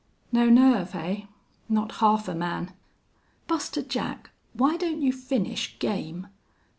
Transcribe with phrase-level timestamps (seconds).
[0.31, 1.27] "No nerve, hey?
[1.69, 2.71] Not half a man!...
[3.45, 6.25] Buster Jack, why don't you finish game?